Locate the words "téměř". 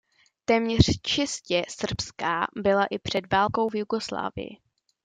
0.45-1.01